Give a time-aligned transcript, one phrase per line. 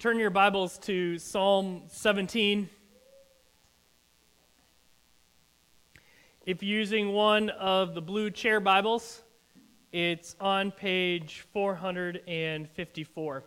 [0.00, 2.70] Turn your Bibles to Psalm 17.
[6.46, 9.20] If you're using one of the blue chair Bibles,
[9.92, 13.44] it's on page 454.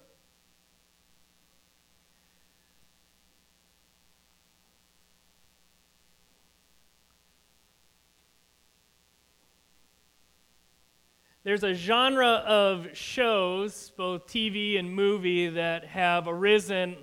[11.45, 16.95] There's a genre of shows, both TV and movie, that have arisen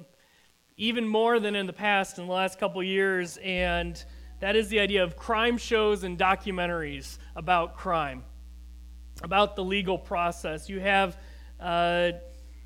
[0.78, 4.02] even more than in the past in the last couple years, and
[4.38, 8.24] that is the idea of crime shows and documentaries about crime,
[9.22, 10.70] about the legal process.
[10.70, 11.18] You have
[11.60, 12.12] uh,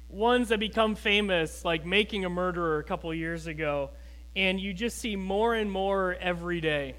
[0.08, 3.90] ones that become famous, like Making a Murderer a couple years ago,
[4.36, 6.94] and you just see more and more every day.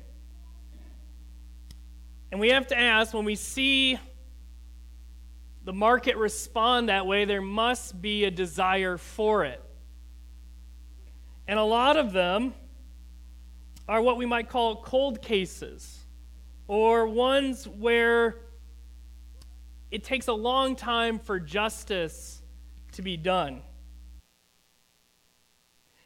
[2.29, 3.97] And we have to ask when we see
[5.65, 9.61] the market respond that way, there must be a desire for it.
[11.47, 12.53] And a lot of them
[13.87, 16.05] are what we might call cold cases,
[16.67, 18.37] or ones where
[19.89, 22.41] it takes a long time for justice
[22.93, 23.61] to be done.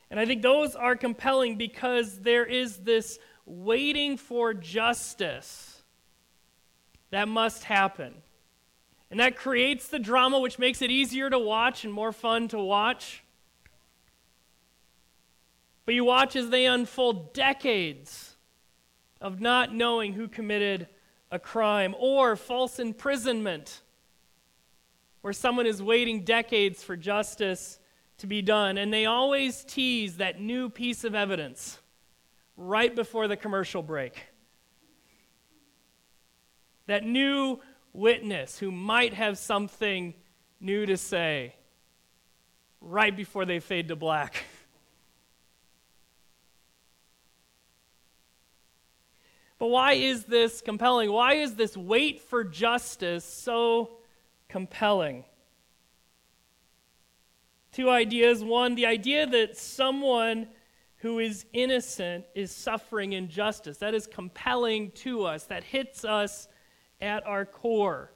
[0.10, 5.84] And I think those are compelling because there is this waiting for justice
[7.12, 8.14] that must happen.
[9.12, 12.60] And that creates the drama, which makes it easier to watch and more fun to
[12.60, 13.24] watch.
[15.86, 18.36] But you watch as they unfold decades
[19.20, 20.88] of not knowing who committed
[21.32, 23.82] a crime or false imprisonment,
[25.22, 27.80] where someone is waiting decades for justice
[28.20, 28.78] to be done.
[28.78, 31.80] And they always tease that new piece of evidence
[32.56, 34.28] right before the commercial break.
[36.88, 37.60] That new
[37.94, 40.14] witness who might have something
[40.60, 41.56] new to say
[42.82, 44.44] right before they fade to black.
[49.60, 51.12] But why is this compelling?
[51.12, 53.98] Why is this wait for justice so
[54.48, 55.26] compelling?
[57.74, 58.42] Two ideas.
[58.42, 60.48] One, the idea that someone
[60.98, 63.78] who is innocent is suffering injustice.
[63.78, 65.44] That is compelling to us.
[65.46, 66.48] That hits us
[67.02, 68.12] at our core.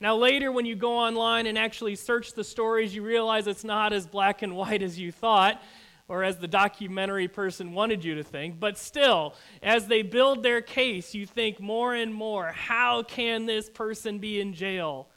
[0.00, 3.92] Now, later, when you go online and actually search the stories, you realize it's not
[3.92, 5.60] as black and white as you thought
[6.06, 8.58] or as the documentary person wanted you to think.
[8.58, 13.68] But still, as they build their case, you think more and more how can this
[13.68, 15.08] person be in jail?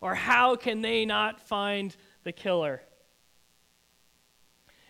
[0.00, 2.82] Or how can they not find the killer?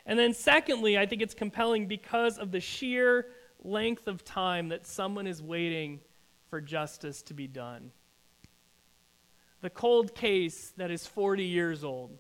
[0.05, 3.27] And then, secondly, I think it's compelling because of the sheer
[3.63, 6.01] length of time that someone is waiting
[6.49, 7.93] for justice to be done.
[9.61, 12.19] The cold case that is 40 years old.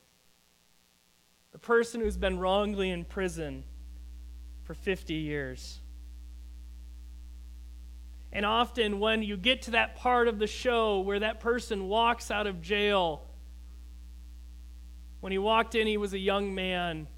[1.52, 3.64] The person who's been wrongly in prison
[4.64, 5.80] for 50 years.
[8.32, 12.30] And often, when you get to that part of the show where that person walks
[12.30, 13.24] out of jail,
[15.20, 17.08] when he walked in, he was a young man,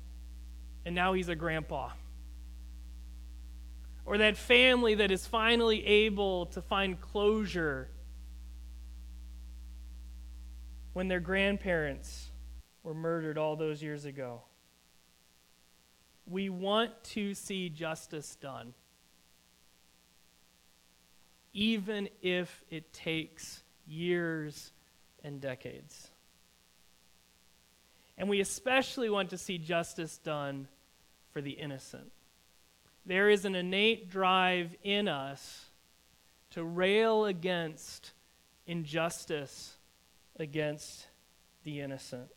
[0.85, 1.91] and now he's a grandpa
[4.11, 7.89] or that family that is finally able to find closure
[10.95, 12.33] when their grandparents
[12.83, 14.43] were murdered all those years ago.
[16.27, 18.75] We want to see justice done,
[21.53, 24.73] even if it takes years
[25.23, 26.11] and decades.
[28.19, 30.67] And we especially want to see justice done
[31.33, 32.11] for the innocent
[33.11, 35.67] there is an innate drive in us
[36.51, 38.13] to rail against
[38.67, 39.77] injustice
[40.39, 41.07] against
[41.65, 42.31] the innocent.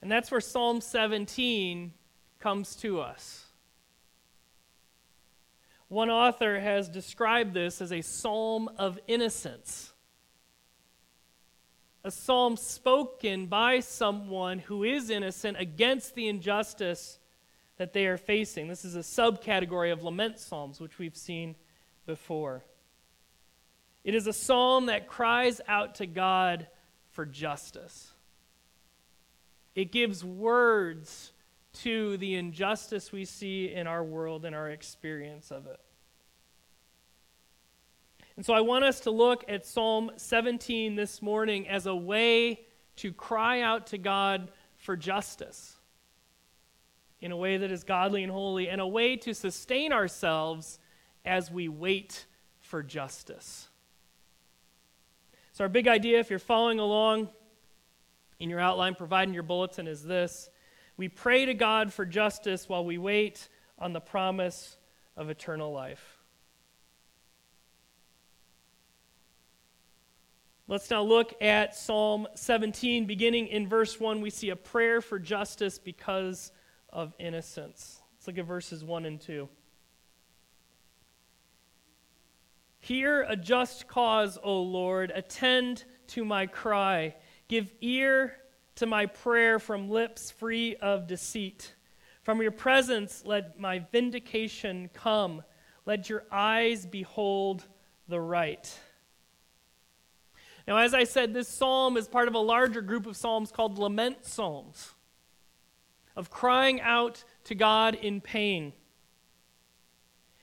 [0.00, 1.92] And that's where Psalm 17
[2.38, 3.44] comes to us.
[5.88, 9.92] One author has described this as a psalm of innocence.
[12.04, 17.18] A psalm spoken by someone who is innocent against the injustice
[17.78, 18.68] that they are facing.
[18.68, 21.54] This is a subcategory of lament psalms, which we've seen
[22.06, 22.64] before.
[24.04, 26.66] It is a psalm that cries out to God
[27.10, 28.12] for justice.
[29.74, 31.32] It gives words
[31.82, 35.78] to the injustice we see in our world and our experience of it.
[38.36, 42.60] And so I want us to look at Psalm 17 this morning as a way
[42.96, 45.77] to cry out to God for justice
[47.20, 50.78] in a way that is godly and holy, and a way to sustain ourselves
[51.24, 52.26] as we wait
[52.60, 53.68] for justice.
[55.52, 57.28] So, our big idea, if you're following along,
[58.38, 60.50] in your outline, providing your bulletin, is this
[60.96, 63.48] We pray to God for justice while we wait
[63.78, 64.76] on the promise
[65.16, 66.18] of eternal life.
[70.70, 73.06] Let's now look at Psalm 17.
[73.06, 76.52] Beginning in verse 1, we see a prayer for justice because
[76.90, 78.00] of innocence.
[78.16, 79.48] Let's look at verses 1 and 2.
[82.80, 85.12] Hear a just cause, O Lord.
[85.14, 87.14] Attend to my cry.
[87.48, 88.34] Give ear
[88.76, 91.74] to my prayer from lips free of deceit.
[92.22, 95.42] From your presence, let my vindication come.
[95.86, 97.66] Let your eyes behold
[98.08, 98.78] the right.
[100.66, 103.78] Now, as I said, this psalm is part of a larger group of psalms called
[103.78, 104.94] lament psalms,
[106.18, 108.72] of crying out to God in pain.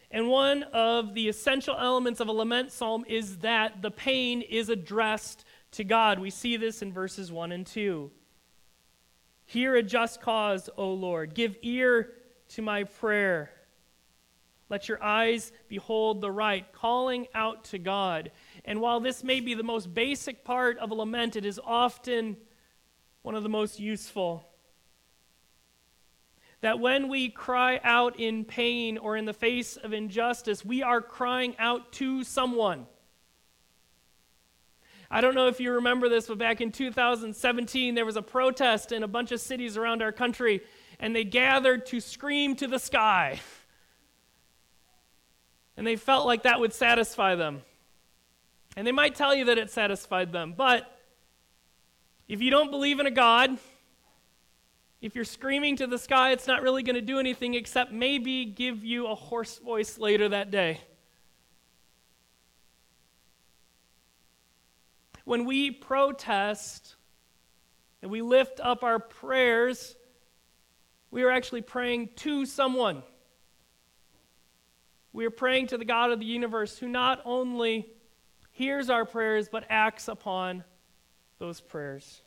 [0.10, 4.69] And one of the essential elements of a lament psalm is that the pain is
[4.69, 6.18] addressed to God.
[6.19, 8.10] We see this in verses 1 and 2.
[9.48, 11.36] Hear a just cause, O Lord.
[11.36, 12.13] Give ear
[12.50, 13.51] to my prayer.
[14.69, 18.31] Let your eyes behold the right, calling out to God.
[18.63, 22.38] And while this may be the most basic part of a lament, it is often
[23.24, 24.48] one of the most useful.
[26.66, 31.00] That when we cry out in pain or in the face of injustice, we are
[31.00, 32.88] crying out to someone.
[35.12, 38.92] I don't know if you remember this, but back in 2017, there was a protest
[38.92, 40.62] in a bunch of cities around our country,
[41.00, 43.40] and they gathered to scream to the sky.
[45.78, 47.62] And they felt like that would satisfy them.
[48.76, 50.90] And they might tell you that it satisfied them, but
[52.28, 53.60] if you don't believe in a God,
[55.02, 58.46] if you're screaming to the sky, it's not really going to do anything except maybe
[58.46, 60.82] give you a hoarse voice later that day.
[65.26, 66.96] When we protest
[68.02, 69.96] and we lift up our prayers,
[71.12, 73.04] we are actually praying to someone.
[75.14, 77.90] We are praying to the God of the universe who not only
[78.52, 80.64] hears our prayers, but acts upon
[81.40, 82.22] those prayers.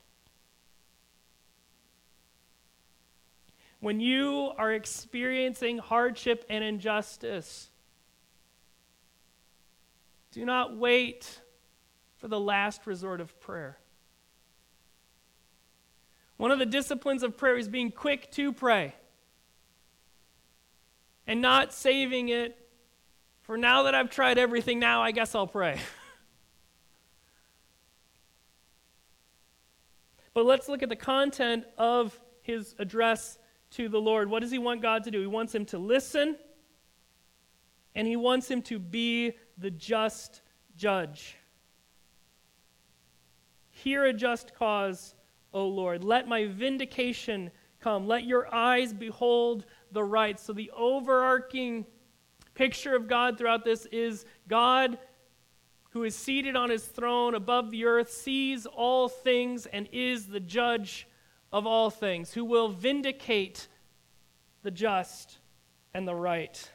[3.80, 7.70] When you are experiencing hardship and injustice,
[10.32, 11.40] do not wait
[12.16, 13.78] for the last resort of prayer.
[16.36, 18.94] One of the disciplines of prayer is being quick to pray
[21.26, 22.56] and not saving it
[23.42, 25.80] for now that I've tried everything, now I guess I'll pray.
[30.34, 33.38] But let's look at the content of his address
[33.72, 34.30] to the Lord.
[34.30, 35.20] What does he want God to do?
[35.20, 36.36] He wants him to listen,
[37.94, 40.42] and he wants him to be the just
[40.76, 41.36] judge.
[43.70, 45.14] Hear a just cause,
[45.52, 46.02] O Lord.
[46.02, 47.50] Let my vindication
[47.80, 48.06] come.
[48.06, 50.38] Let your eyes behold the right.
[50.38, 51.86] So, the overarching
[52.54, 54.98] picture of God throughout this is God
[55.90, 60.40] who is seated on his throne above the earth, sees all things, and is the
[60.40, 61.08] judge
[61.52, 63.68] of all things, who will vindicate
[64.62, 65.38] the just
[65.94, 66.70] and the right.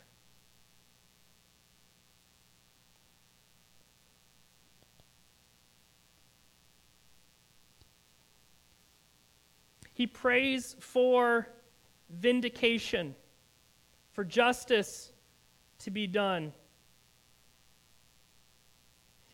[9.93, 11.47] He prays for
[12.09, 13.15] vindication,
[14.11, 15.11] for justice
[15.80, 16.53] to be done.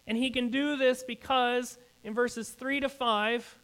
[0.05, 3.59] And he can do this because in verses 3 to 5,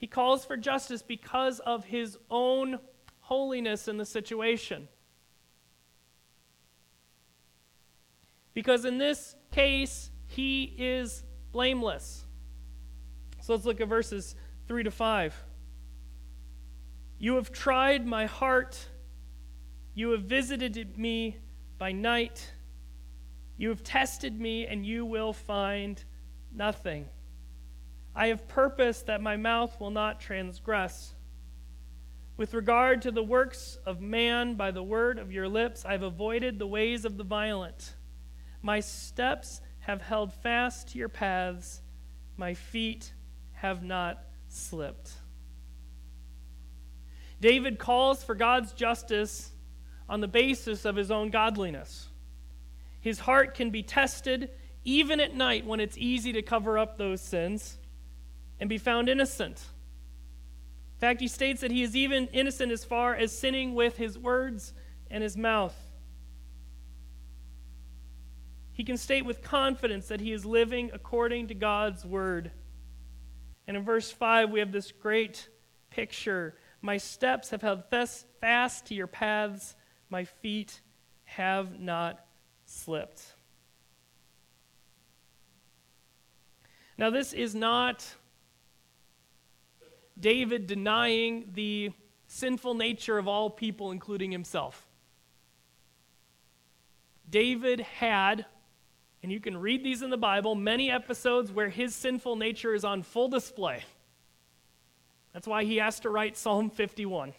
[0.00, 2.78] he calls for justice because of his own
[3.20, 4.88] holiness in the situation.
[8.54, 12.24] Because in this case, he is blameless.
[13.42, 14.34] So let's look at verses
[14.66, 15.44] 3 to 5.
[17.18, 18.88] You have tried my heart,
[19.92, 21.36] you have visited me
[21.76, 22.54] by night.
[23.58, 26.02] You have tested me, and you will find
[26.50, 27.06] nothing.
[28.20, 31.14] I have purposed that my mouth will not transgress.
[32.36, 36.02] With regard to the works of man, by the word of your lips, I have
[36.02, 37.94] avoided the ways of the violent.
[38.60, 41.80] My steps have held fast to your paths,
[42.36, 43.10] my feet
[43.52, 45.12] have not slipped.
[47.40, 49.50] David calls for God's justice
[50.10, 52.10] on the basis of his own godliness.
[53.00, 54.50] His heart can be tested
[54.84, 57.78] even at night when it's easy to cover up those sins
[58.60, 59.58] and be found innocent.
[60.96, 64.18] In fact, he states that he is even innocent as far as sinning with his
[64.18, 64.74] words
[65.10, 65.74] and his mouth.
[68.80, 72.50] he can state with confidence that he is living according to God's word.
[73.66, 75.50] And in verse 5, we have this great
[75.90, 76.56] picture.
[76.80, 77.82] My steps have held
[78.40, 79.76] fast to your paths,
[80.08, 80.80] my feet
[81.24, 82.24] have not
[82.64, 83.22] slipped.
[86.96, 88.14] Now, this is not
[90.20, 91.92] David denying the
[92.26, 94.86] sinful nature of all people, including himself.
[97.28, 98.46] David had,
[99.22, 102.84] and you can read these in the Bible, many episodes where his sinful nature is
[102.84, 103.82] on full display.
[105.32, 107.32] That's why he has to write Psalm 51.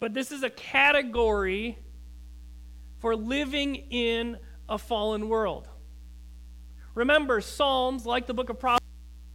[0.00, 1.78] But this is a category
[2.98, 4.38] for living in
[4.68, 5.68] a fallen world.
[6.94, 8.81] Remember, Psalms, like the book of Proverbs,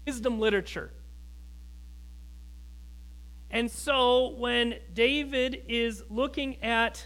[0.08, 0.90] wisdom literature.
[3.52, 7.06] And so when David is looking at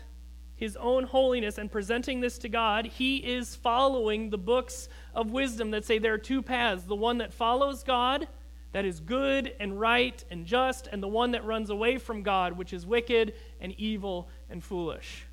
[0.56, 5.72] his own holiness and presenting this to God, he is following the books of wisdom
[5.72, 8.28] that say there are two paths the one that follows God,
[8.72, 12.56] that is good and right and just, and the one that runs away from God,
[12.56, 15.26] which is wicked and evil and foolish.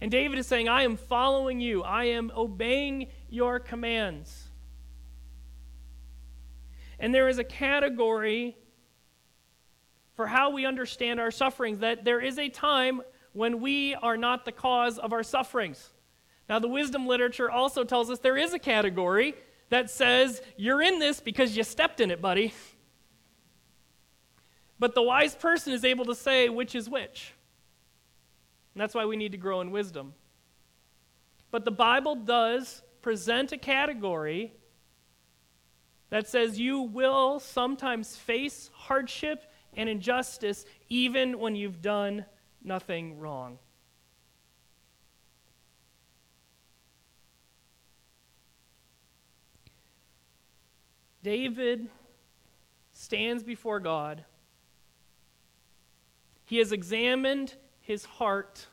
[0.00, 4.45] And David is saying, I am following you, I am obeying your commands.
[6.98, 8.56] And there is a category
[10.14, 14.44] for how we understand our sufferings that there is a time when we are not
[14.46, 15.92] the cause of our sufferings.
[16.48, 19.34] Now, the wisdom literature also tells us there is a category
[19.68, 22.54] that says, You're in this because you stepped in it, buddy.
[24.78, 27.34] But the wise person is able to say which is which.
[28.74, 30.14] And that's why we need to grow in wisdom.
[31.50, 34.52] But the Bible does present a category
[36.10, 39.44] that says you will sometimes face hardship
[39.74, 42.24] and injustice even when you've done
[42.62, 43.58] nothing wrong.
[51.22, 51.88] David
[52.92, 54.24] stands before God.
[56.44, 58.68] He has examined his heart,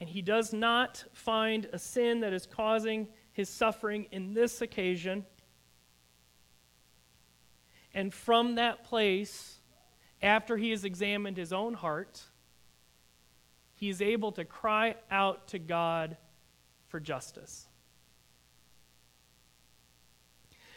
[0.00, 5.26] and he does not find a sin that is causing his suffering in this occasion.
[7.92, 9.58] And from that place,
[10.22, 12.22] after he has examined his own heart,
[13.74, 16.16] he is able to cry out to God
[16.88, 17.66] for justice.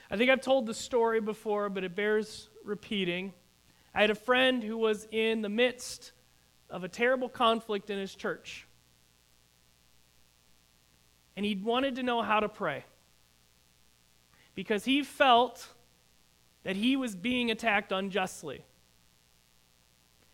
[0.10, 3.34] I think I've told the story before, but it bears repeating.
[3.94, 6.12] I had a friend who was in the midst
[6.70, 8.67] of a terrible conflict in his church.
[11.38, 12.84] And he wanted to know how to pray.
[14.56, 15.68] Because he felt
[16.64, 18.66] that he was being attacked unjustly.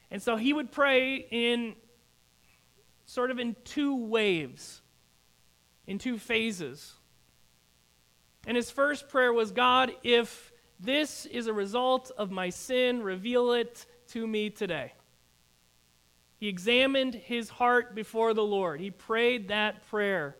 [0.10, 1.76] And so he would pray in
[3.06, 4.82] sort of in two waves,
[5.88, 6.94] in two phases.
[8.48, 13.04] And his first prayer was God, if this is a result of my sin.
[13.04, 14.94] Reveal it to me today.
[16.40, 18.80] He examined his heart before the Lord.
[18.80, 20.38] He prayed that prayer.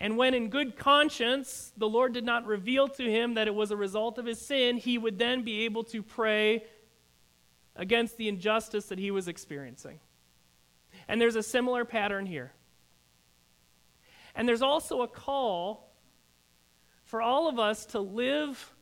[0.00, 3.70] And when in good conscience the Lord did not reveal to him that it was
[3.70, 6.64] a result of his sin, he would then be able to pray
[7.76, 10.00] against the injustice that he was experiencing.
[11.06, 12.52] And there's a similar pattern here.
[14.34, 15.92] And there's also a call
[17.04, 18.74] for all of us to live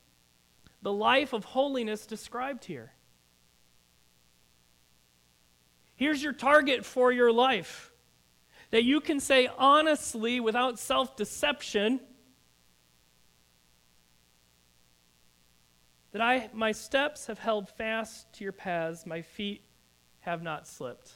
[0.83, 2.93] the life of holiness described here.
[5.97, 7.93] Here's your target for your life
[8.71, 12.01] that you can say honestly, without self deception,
[16.13, 19.63] that I, my steps have held fast to your paths, my feet
[20.21, 21.13] have not slipped.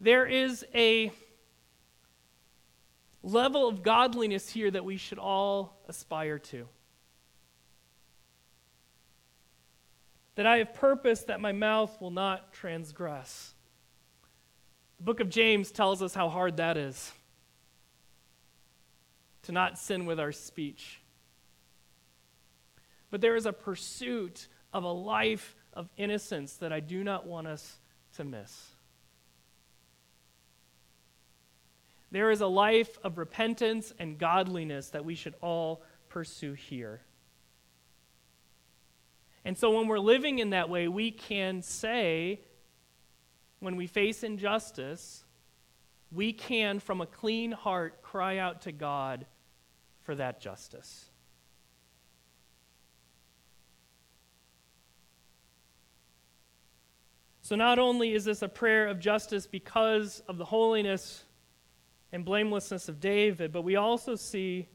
[0.00, 1.12] There is a
[3.22, 6.68] level of godliness here that we should all aspire to.
[10.36, 13.54] That I have purpose that my mouth will not transgress.
[14.98, 17.12] The book of James tells us how hard that is
[19.42, 21.00] to not sin with our speech.
[23.10, 27.46] But there is a pursuit of a life of innocence that I do not want
[27.46, 27.78] us
[28.16, 28.70] to miss.
[32.10, 37.00] There is a life of repentance and godliness that we should all pursue here.
[39.44, 42.40] And so, when we're living in that way, we can say,
[43.60, 45.24] when we face injustice,
[46.12, 49.26] we can, from a clean heart, cry out to God
[50.02, 51.10] for that justice.
[57.42, 61.24] So, not only is this a prayer of justice because of the holiness
[62.12, 64.68] and blamelessness of David, but we also see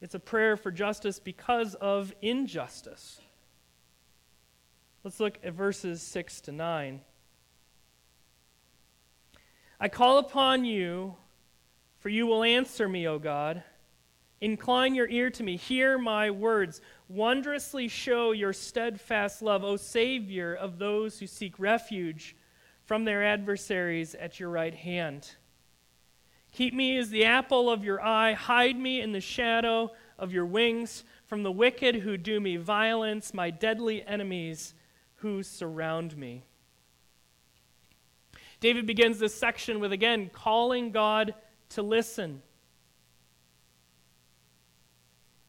[0.00, 3.20] it's a prayer for justice because of injustice.
[5.02, 7.00] Let's look at verses 6 to 9.
[9.80, 11.16] I call upon you,
[11.98, 13.62] for you will answer me, O God.
[14.42, 15.56] Incline your ear to me.
[15.56, 16.82] Hear my words.
[17.08, 22.36] Wondrously show your steadfast love, O Savior of those who seek refuge
[22.84, 25.30] from their adversaries at your right hand.
[26.52, 28.32] Keep me as the apple of your eye.
[28.32, 33.32] Hide me in the shadow of your wings from the wicked who do me violence,
[33.32, 34.74] my deadly enemies
[35.16, 36.44] who surround me.
[38.60, 41.34] David begins this section with, again, calling God
[41.70, 42.42] to listen.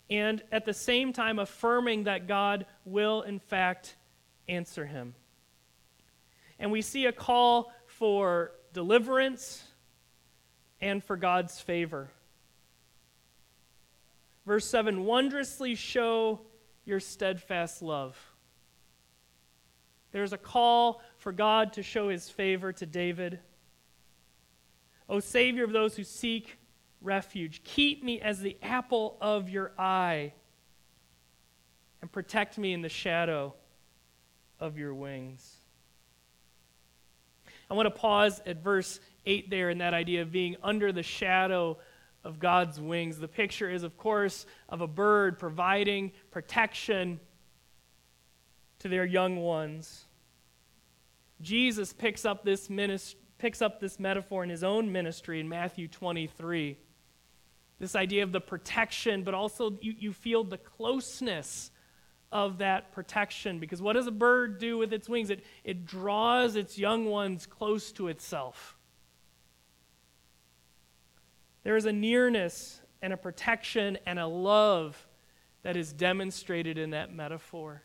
[0.10, 3.96] And at the same time, affirming that God will, in fact,
[4.48, 5.14] answer him.
[6.60, 9.64] And we see a call for deliverance
[10.80, 12.10] and for God's favor.
[14.46, 16.42] Verse 7 wondrously show
[16.86, 18.18] your steadfast love.
[20.12, 23.40] There's a call for God to show his favor to David.
[25.08, 26.58] O Savior of those who seek
[27.02, 30.34] refuge, keep me as the apple of your eye
[32.02, 33.54] and protect me in the shadow
[34.60, 35.58] of your wings.
[37.70, 41.04] I want to pause at verse 8 there in that idea of being under the
[41.04, 41.78] shadow
[42.24, 43.18] of God's wings.
[43.18, 47.20] The picture is, of course, of a bird providing protection
[48.82, 50.06] to their young ones.
[51.40, 52.70] Jesus picks up this,
[53.38, 56.78] picks up this metaphor in his own ministry in Matthew 23.
[57.80, 61.72] This idea of the protection, but also you, you feel the closeness
[62.32, 63.60] of that protection.
[63.60, 65.30] Because what does a bird do with its wings?
[65.30, 68.78] It, it draws its young ones close to itself.
[71.64, 75.08] There is a nearness and a protection and a love
[75.62, 77.84] that is demonstrated in that metaphor.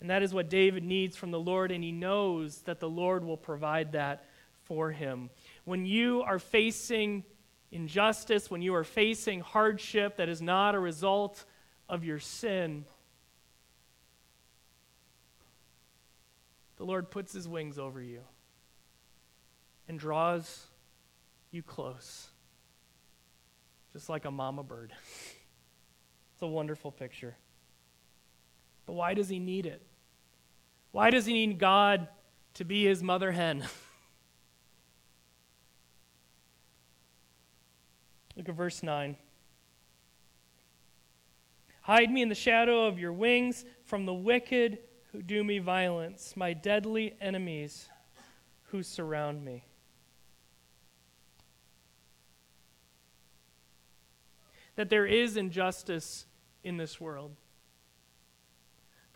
[0.00, 3.24] And that is what David needs from the Lord, and he knows that the Lord
[3.24, 4.24] will provide that
[4.64, 5.30] for him.
[5.64, 7.24] When you are facing
[7.72, 11.44] injustice, when you are facing hardship that is not a result
[11.88, 12.84] of your sin,
[16.76, 18.20] the Lord puts his wings over you
[19.88, 20.66] and draws
[21.50, 22.28] you close
[23.92, 24.92] just like a mama bird.
[26.34, 27.36] It's a wonderful picture.
[28.86, 29.82] But why does he need it?
[30.92, 32.08] Why does he need God
[32.54, 33.60] to be his mother hen?
[38.36, 39.16] Look at verse 9.
[41.82, 44.78] Hide me in the shadow of your wings from the wicked
[45.12, 47.88] who do me violence, my deadly enemies
[48.64, 49.64] who surround me.
[54.78, 56.24] that there is injustice
[56.62, 57.34] in this world,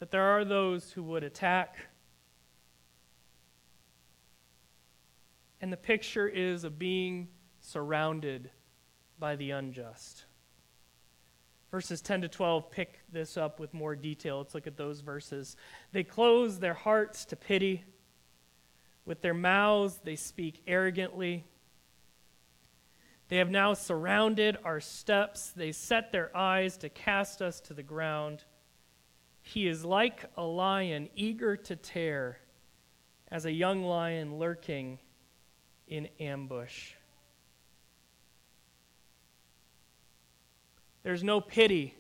[0.02, 1.76] that there are those who would attack.
[5.60, 7.28] And the picture is of being
[7.60, 8.50] surrounded
[9.20, 10.24] by the unjust.
[11.70, 14.38] Verses 10 to 12 pick this up with more detail.
[14.38, 15.54] Let's look at those verses.
[15.92, 17.84] They close their hearts to pity.
[19.06, 21.44] With their mouths, they speak arrogantly.
[23.28, 25.52] They have now surrounded our steps.
[25.54, 28.42] They set their eyes to cast us to the ground.
[29.42, 32.38] He is like a lion eager to tear,
[33.28, 34.98] as a young lion lurking
[35.86, 36.92] in ambush.
[41.02, 41.94] There's no pity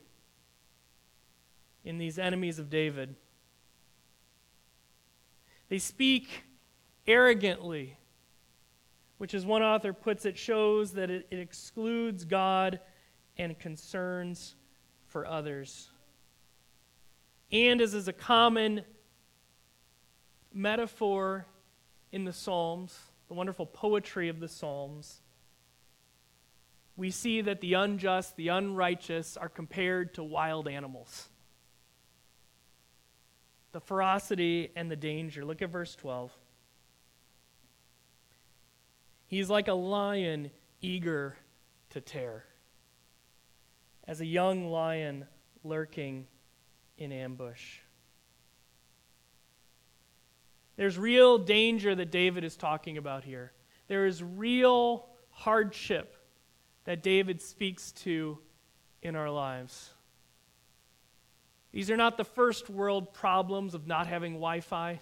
[1.84, 3.16] in these enemies of David.
[5.68, 6.44] They speak
[7.06, 7.96] arrogantly
[9.22, 12.80] which, as one author puts it, shows that it, it excludes God
[13.38, 14.56] and concerns
[15.06, 15.91] for others.
[17.52, 18.82] And as is a common
[20.54, 21.46] metaphor
[22.10, 25.20] in the Psalms, the wonderful poetry of the Psalms,
[26.96, 31.28] we see that the unjust, the unrighteous are compared to wild animals.
[33.72, 35.44] The ferocity and the danger.
[35.44, 36.30] Look at verse 12.
[39.26, 40.50] He's like a lion
[40.82, 41.36] eager
[41.90, 42.44] to tear,
[44.06, 45.26] as a young lion
[45.64, 46.26] lurking
[47.02, 47.78] in ambush.
[50.76, 53.52] There's real danger that David is talking about here.
[53.88, 56.16] There is real hardship
[56.84, 58.38] that David speaks to
[59.02, 59.90] in our lives.
[61.72, 65.00] These are not the first world problems of not having Wi Fi.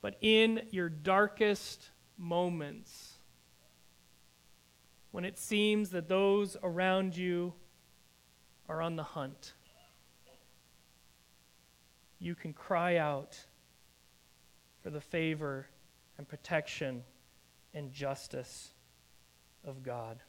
[0.00, 3.07] But in your darkest moments,
[5.18, 7.52] when it seems that those around you
[8.68, 9.54] are on the hunt,
[12.20, 13.36] you can cry out
[14.80, 15.66] for the favor
[16.18, 17.02] and protection
[17.74, 18.70] and justice
[19.64, 20.20] of God.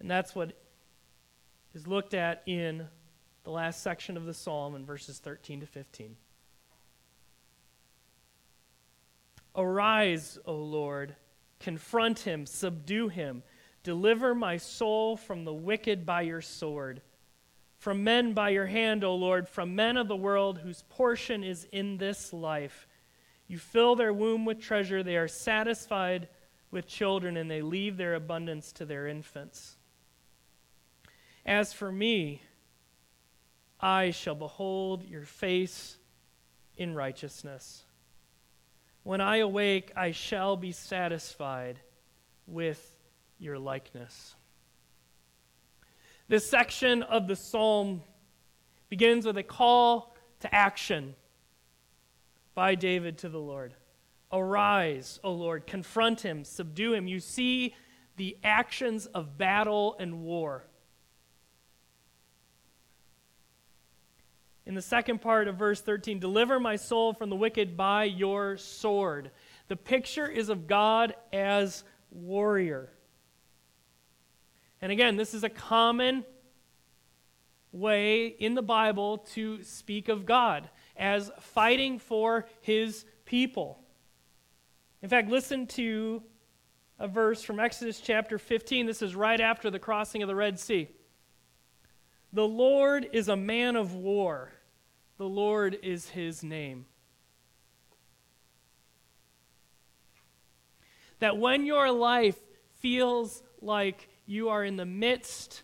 [0.00, 0.52] And that's what
[1.72, 2.86] is looked at in
[3.44, 6.14] the last section of the psalm in verses 13 to 15.
[9.60, 11.14] Arise, O Lord,
[11.58, 13.42] confront him, subdue him,
[13.82, 17.02] deliver my soul from the wicked by your sword,
[17.78, 21.66] from men by your hand, O Lord, from men of the world whose portion is
[21.72, 22.86] in this life.
[23.46, 26.28] You fill their womb with treasure, they are satisfied
[26.70, 29.76] with children, and they leave their abundance to their infants.
[31.44, 32.42] As for me,
[33.80, 35.96] I shall behold your face
[36.76, 37.84] in righteousness.
[39.02, 41.80] When I awake, I shall be satisfied
[42.46, 42.94] with
[43.38, 44.34] your likeness.
[46.28, 48.02] This section of the psalm
[48.88, 51.14] begins with a call to action
[52.54, 53.74] by David to the Lord.
[54.32, 57.08] Arise, O Lord, confront him, subdue him.
[57.08, 57.74] You see
[58.16, 60.64] the actions of battle and war.
[64.66, 68.56] In the second part of verse 13, deliver my soul from the wicked by your
[68.56, 69.30] sword.
[69.68, 72.90] The picture is of God as warrior.
[74.82, 76.24] And again, this is a common
[77.72, 83.78] way in the Bible to speak of God as fighting for his people.
[85.02, 86.22] In fact, listen to
[86.98, 88.86] a verse from Exodus chapter 15.
[88.86, 90.88] This is right after the crossing of the Red Sea.
[92.32, 94.52] The Lord is a man of war
[95.20, 96.86] the Lord is his name.
[101.18, 102.38] That when your life
[102.78, 105.62] feels like you are in the midst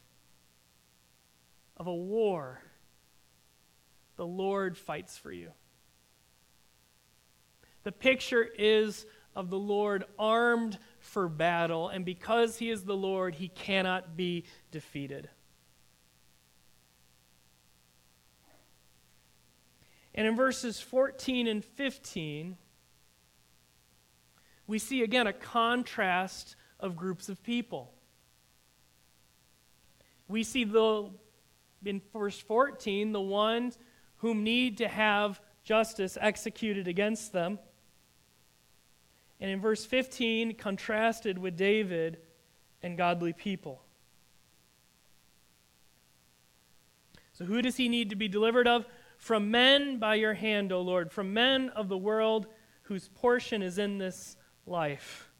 [1.78, 2.60] of a war,
[4.16, 5.52] the Lord fights for you.
[7.84, 13.36] The picture is of the Lord armed for battle, and because he is the Lord,
[13.36, 15.30] he cannot be defeated.
[20.16, 22.56] And in verses 14 and 15,
[24.66, 27.92] we see again a contrast of groups of people.
[30.28, 31.10] We see the
[31.84, 33.78] in verse 14 the ones
[34.16, 37.58] whom need to have justice executed against them.
[39.40, 42.18] And in verse 15, contrasted with David
[42.82, 43.82] and godly people.
[47.34, 48.86] So, who does he need to be delivered of?
[49.18, 52.46] From men by your hand, O Lord, from men of the world
[52.82, 55.30] whose portion is in this life.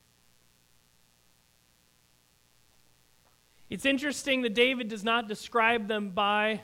[3.68, 6.62] It's interesting that David does not describe them by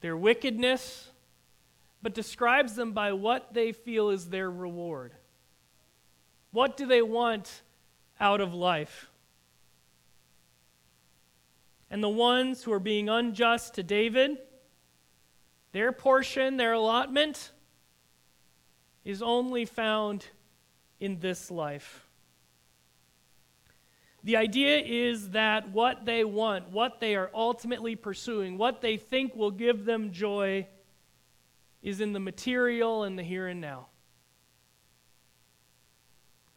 [0.00, 1.10] their wickedness,
[2.02, 5.12] but describes them by what they feel is their reward.
[6.52, 7.62] What do they want
[8.18, 9.10] out of life?
[11.90, 14.38] And the ones who are being unjust to David,
[15.72, 17.52] their portion, their allotment,
[19.04, 20.26] is only found
[20.98, 22.06] in this life.
[24.22, 29.34] The idea is that what they want, what they are ultimately pursuing, what they think
[29.34, 30.66] will give them joy,
[31.82, 33.86] is in the material and the here and now.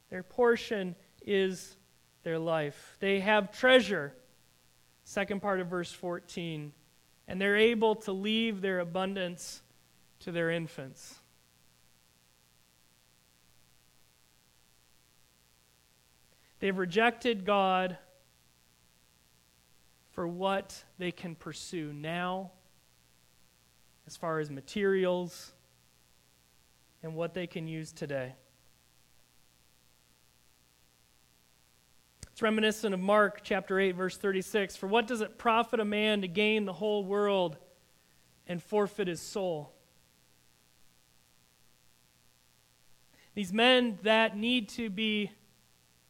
[0.10, 0.95] Their portion
[1.26, 1.78] is
[2.23, 2.97] their life.
[2.99, 4.13] They have treasure.
[5.06, 6.73] Second part of verse 14
[7.27, 9.62] and they're able to leave their abundance
[10.19, 11.19] to their infants.
[16.59, 17.97] They've rejected God
[20.12, 22.51] for what they can pursue now,
[24.07, 25.53] as far as materials
[27.01, 28.36] and what they can use today.
[32.33, 34.75] It's reminiscent of Mark chapter 8, verse 36.
[34.75, 37.57] For what does it profit a man to gain the whole world
[38.47, 39.71] and forfeit his soul?
[43.35, 45.29] These men that need to be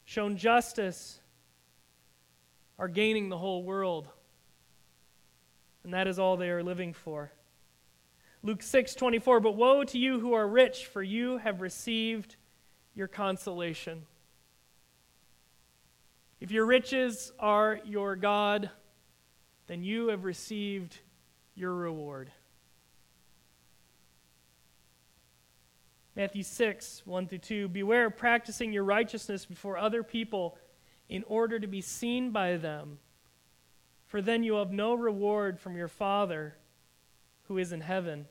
[0.05, 1.19] shown justice
[2.79, 4.07] are gaining the whole world.
[5.83, 7.33] And that is all they are living for.
[8.43, 12.38] Luke 6 24, but woe to you who are rich, for you have received
[12.95, 14.05] your consolation.
[16.43, 18.69] If your riches are your God,
[19.67, 20.99] then you have received
[21.56, 22.34] your reward.
[26.17, 27.69] Matthew 6, 1 through 2.
[27.69, 30.58] Beware of practicing your righteousness before other people
[31.08, 32.99] in order to be seen by them,
[34.06, 36.58] for then you have no reward from your Father
[37.43, 38.25] who is in heaven.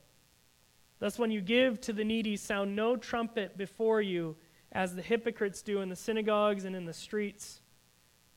[0.99, 4.35] Thus, when you give to the needy, sound no trumpet before you,
[4.71, 7.61] as the hypocrites do in the synagogues and in the streets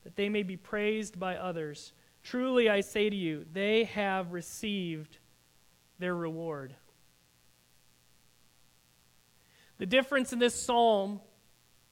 [0.07, 1.91] that they may be praised by others.
[2.23, 5.17] Truly, I say to you, they have received
[5.99, 6.73] their reward.
[9.79, 11.19] The difference in this psalm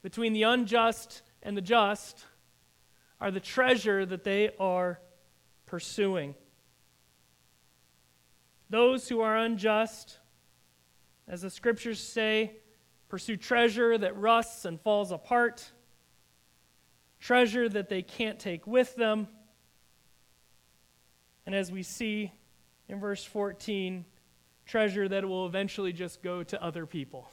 [0.01, 2.23] between the unjust and the just
[3.19, 5.01] are the treasure that they are
[5.65, 6.35] pursuing.
[8.69, 10.19] Those who are unjust,
[11.27, 12.53] as the scriptures say,
[13.09, 15.69] pursue treasure that rusts and falls apart,
[17.19, 19.27] treasure that they can't take with them.
[21.45, 22.31] And as we see
[22.87, 24.05] in verse 14,
[24.65, 27.29] treasure that will eventually just go to other people.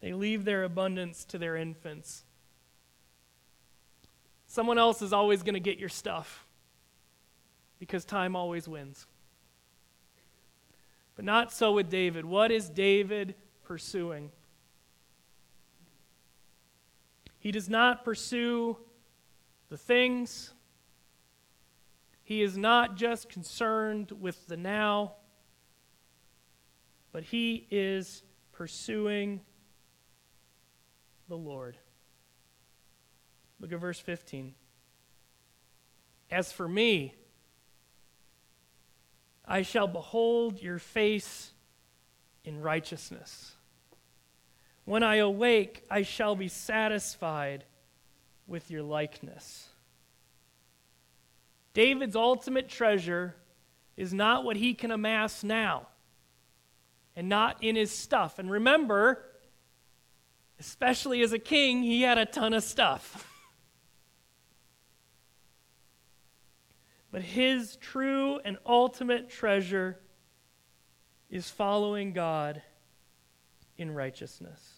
[0.00, 2.24] They leave their abundance to their infants.
[4.46, 6.46] Someone else is always going to get your stuff
[7.78, 9.06] because time always wins.
[11.16, 12.24] But not so with David.
[12.24, 14.30] What is David pursuing?
[17.44, 18.78] He does not pursue
[19.68, 20.54] the things.
[22.22, 25.16] He is not just concerned with the now,
[27.12, 29.42] but he is pursuing
[31.28, 31.76] the Lord.
[33.60, 34.54] Look at verse 15.
[36.30, 37.14] As for me,
[39.44, 41.52] I shall behold your face
[42.42, 43.53] in righteousness.
[44.84, 47.64] When I awake, I shall be satisfied
[48.46, 49.68] with your likeness.
[51.72, 53.34] David's ultimate treasure
[53.96, 55.88] is not what he can amass now
[57.16, 58.38] and not in his stuff.
[58.38, 59.24] And remember,
[60.60, 63.30] especially as a king, he had a ton of stuff.
[67.10, 69.98] but his true and ultimate treasure
[71.30, 72.62] is following God
[73.76, 74.73] in righteousness.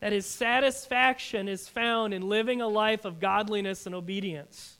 [0.00, 4.78] That his satisfaction is found in living a life of godliness and obedience.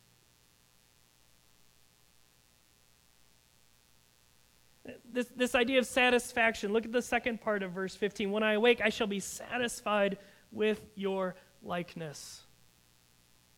[5.13, 8.31] this, this idea of satisfaction, look at the second part of verse 15.
[8.31, 10.19] When I awake, I shall be satisfied
[10.51, 12.43] with your likeness.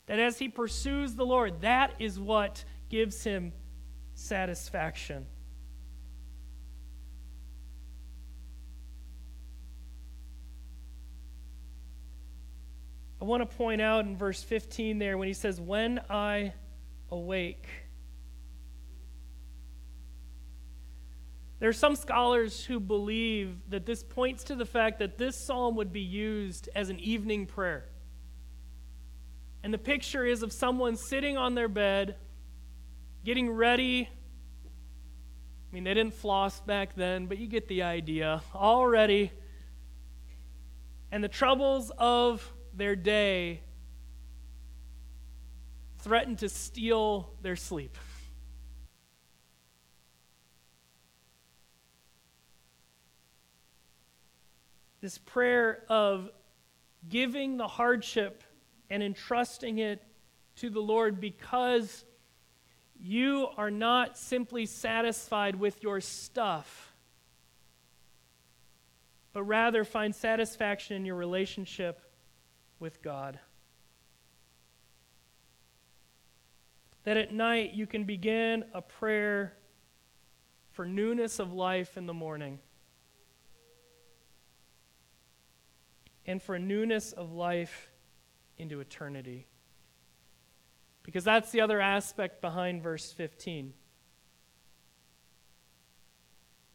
[0.07, 3.53] That as he pursues the Lord, that is what gives him
[4.15, 5.27] satisfaction.
[13.23, 16.55] I want to point out in verse 15 there when he says, When I
[17.09, 17.69] awake.
[21.61, 25.77] There are some scholars who believe that this points to the fact that this psalm
[25.77, 27.85] would be used as an evening prayer.
[29.63, 32.17] And the picture is of someone sitting on their bed,
[33.25, 34.09] getting ready.
[34.11, 38.43] I mean, they didn't floss back then, but you get the idea.
[38.53, 39.31] All ready.
[41.13, 43.61] And the troubles of their day
[45.99, 47.97] threaten to steal their sleep.
[55.03, 56.31] this prayer of
[57.09, 58.45] giving the hardship
[58.89, 60.01] and entrusting it
[60.55, 62.05] to the Lord because
[62.99, 66.95] you are not simply satisfied with your stuff,
[69.33, 72.01] but rather find satisfaction in your relationship
[72.83, 73.39] with God.
[77.05, 79.55] That at night you can begin a prayer
[80.73, 82.59] for newness of life in the morning.
[86.27, 87.91] and for newness of life
[88.57, 89.47] into eternity.
[91.03, 93.75] Because that's the other aspect behind verse 15.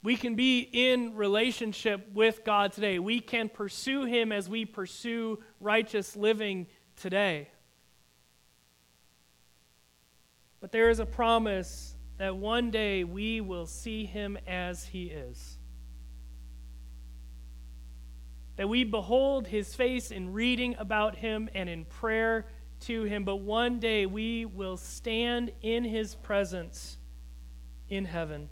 [0.03, 2.99] We can be in relationship with God today.
[2.99, 7.49] We can pursue Him as we pursue righteous living today.
[10.60, 15.57] But there is a promise that one day we will see Him as He is
[18.57, 22.47] that we behold his face in reading about him and in prayer
[22.79, 26.97] to him, but one day we will stand in his presence
[27.88, 28.49] in heaven.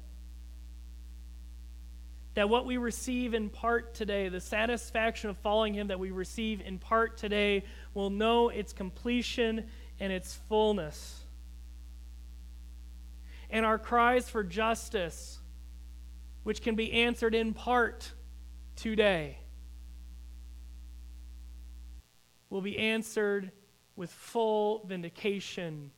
[2.35, 6.61] That what we receive in part today, the satisfaction of following him that we receive
[6.61, 9.65] in part today, will know its completion
[9.99, 11.23] and its fullness.
[13.49, 15.39] And our cries for justice
[16.45, 18.11] which can be answered in part
[18.75, 19.39] today,
[22.51, 23.51] will be answered
[23.95, 25.89] with full vindication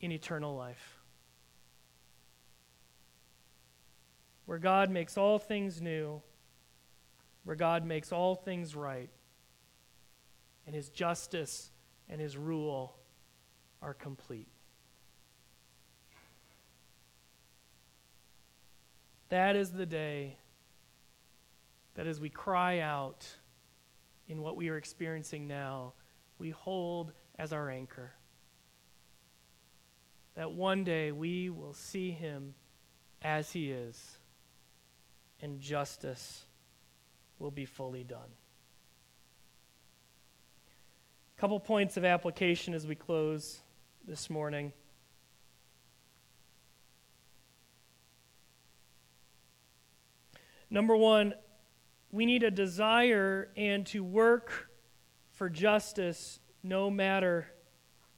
[0.00, 0.91] in eternal life.
[4.46, 6.20] Where God makes all things new,
[7.44, 9.10] where God makes all things right,
[10.66, 11.70] and his justice
[12.08, 12.96] and his rule
[13.80, 14.48] are complete.
[19.28, 20.36] That is the day
[21.94, 23.26] that as we cry out
[24.28, 25.94] in what we are experiencing now,
[26.38, 28.12] we hold as our anchor.
[30.34, 32.54] That one day we will see him
[33.22, 34.18] as he is,
[35.42, 36.46] and justice
[37.38, 38.30] will be fully done.
[41.36, 43.60] A couple points of application as we close
[44.06, 44.72] this morning.
[50.70, 51.34] Number one,
[52.12, 54.70] we need a desire and to work
[55.32, 57.48] for justice no matter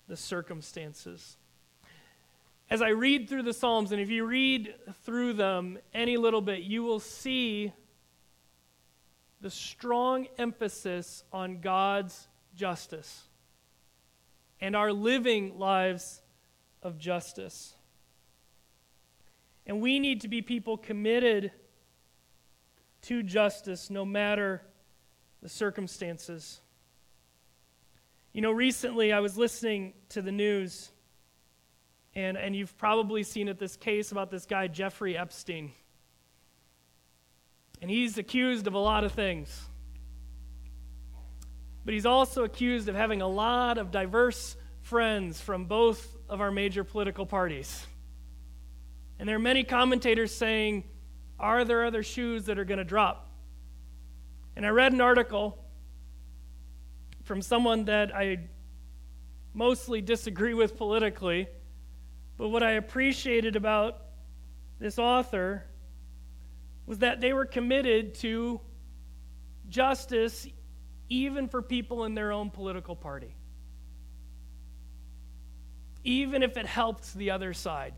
[0.06, 1.38] the circumstances.
[2.70, 4.74] As I read through the Psalms, and if you read
[5.04, 7.72] through them any little bit, you will see
[9.40, 13.28] the strong emphasis on God's justice
[14.60, 16.22] and our living lives
[16.82, 17.74] of justice.
[19.66, 21.52] And we need to be people committed
[23.02, 24.62] to justice no matter
[25.42, 26.60] the circumstances.
[28.32, 30.90] You know, recently I was listening to the news,
[32.16, 35.72] and, and you've probably seen it this case about this guy, Jeffrey Epstein.
[37.82, 39.68] And he's accused of a lot of things.
[41.84, 46.50] But he's also accused of having a lot of diverse friends from both of our
[46.50, 47.86] major political parties.
[49.18, 50.84] And there are many commentators saying
[51.38, 53.28] are there other shoes that are going to drop?
[54.56, 55.58] And I read an article
[57.24, 58.38] from someone that I
[59.52, 61.48] mostly disagree with politically,
[62.36, 64.00] but what I appreciated about
[64.78, 65.64] this author
[66.86, 68.60] was that they were committed to
[69.68, 70.46] justice
[71.08, 73.34] even for people in their own political party,
[76.02, 77.94] even if it helps the other side.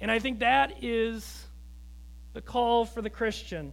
[0.00, 1.46] And I think that is
[2.34, 3.72] the call for the Christian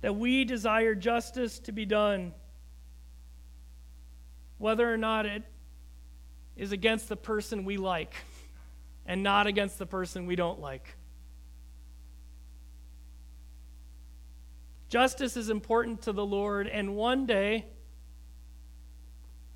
[0.00, 2.32] that we desire justice to be done,
[4.58, 5.44] whether or not it
[6.56, 8.14] is against the person we like
[9.06, 10.96] and not against the person we don't like.
[14.88, 17.66] Justice is important to the Lord, and one day,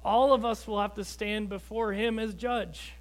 [0.05, 2.93] all of us will have to stand before Him as judge.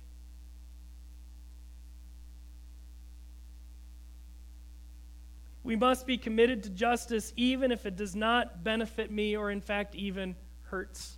[5.64, 9.62] We must be committed to justice even if it does not benefit me or, in
[9.62, 11.18] fact, even hurts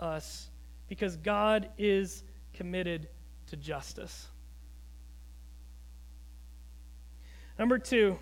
[0.00, 0.50] us,
[0.88, 3.08] because God is committed
[3.46, 4.26] to justice.
[7.58, 8.18] Number two,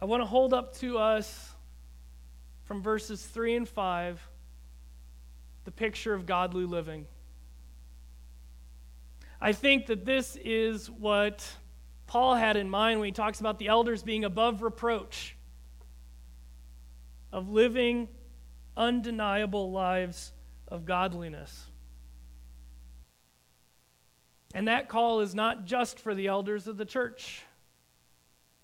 [0.00, 1.52] I want to hold up to us
[2.64, 4.28] from verses 3 and 5
[5.64, 7.06] the picture of godly living.
[9.40, 11.48] I think that this is what
[12.06, 15.36] Paul had in mind when he talks about the elders being above reproach,
[17.32, 18.08] of living
[18.76, 20.32] undeniable lives
[20.68, 21.66] of godliness.
[24.54, 27.42] And that call is not just for the elders of the church,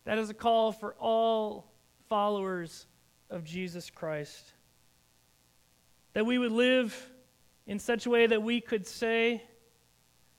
[0.05, 1.71] that is a call for all
[2.09, 2.87] followers
[3.31, 4.53] of Jesus Christ.
[6.15, 7.11] That we would live
[7.67, 9.43] in such a way that we could say,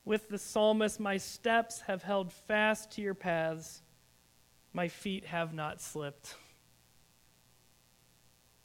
[0.05, 3.81] with the psalmist, My steps have held fast to your paths,
[4.73, 6.35] my feet have not slipped.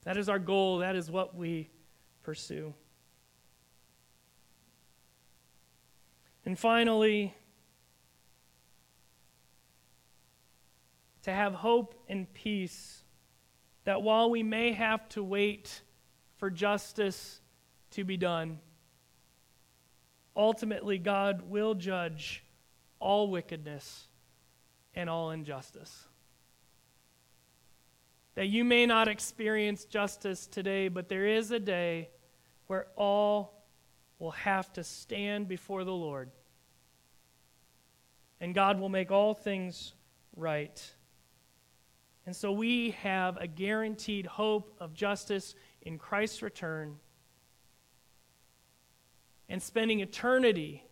[0.05, 1.71] That is our goal, that is what we
[2.23, 2.75] pursue.
[6.45, 7.35] And finally,
[11.23, 13.03] to have hope and peace
[13.85, 15.83] that while we may have to wait
[16.37, 17.43] for justice
[17.91, 18.61] to be done,
[20.39, 22.45] ultimately God will judge
[23.01, 24.07] all wickedness
[24.95, 26.07] and all injustice.
[28.37, 32.11] That you may not experience justice today, but there is a day
[32.69, 33.67] where all
[34.21, 36.31] will have to stand before the Lord.
[38.41, 39.93] And God will make all things
[40.37, 40.81] right.
[42.27, 46.97] And so we have a guaranteed hope of justice in Christ's return
[49.49, 50.85] and spending eternity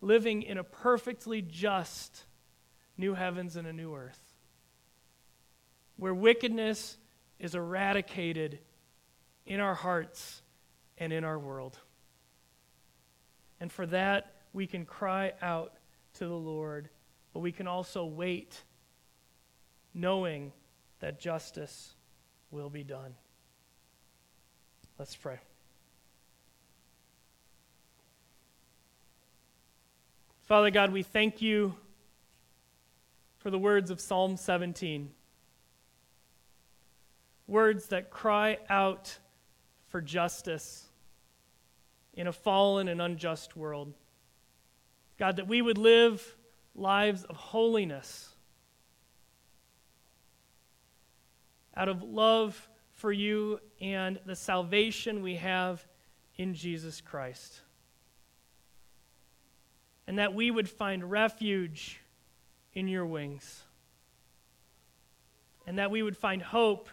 [0.00, 2.24] living in a perfectly just
[2.96, 4.28] new heavens and a new earth
[5.98, 6.96] where wickedness
[7.38, 8.58] is eradicated
[9.46, 10.42] in our hearts
[10.96, 11.78] and in our world.
[13.60, 15.74] And for that, we can cry out
[16.14, 16.88] to the Lord,
[17.34, 18.62] but we can also wait,
[19.92, 20.52] knowing
[21.00, 21.94] that justice
[22.50, 23.14] will be done.
[24.98, 25.38] Let's pray.
[30.48, 31.74] Father God, we thank you
[33.36, 35.10] for the words of Psalm 17.
[37.46, 39.18] Words that cry out
[39.88, 40.86] for justice
[42.14, 43.92] in a fallen and unjust world.
[45.18, 46.34] God, that we would live
[46.74, 48.34] lives of holiness
[51.76, 55.86] out of love for you and the salvation we have
[56.36, 57.60] in Jesus Christ.
[60.08, 62.00] And that we would find refuge
[62.72, 63.62] in your wings.
[65.66, 66.88] And that we would find hope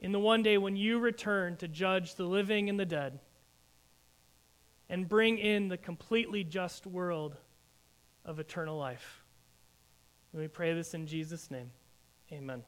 [0.00, 3.20] in the one day when you return to judge the living and the dead
[4.88, 7.36] and bring in the completely just world
[8.24, 9.22] of eternal life.
[10.32, 11.70] And we pray this in Jesus' name.
[12.32, 12.64] Amen.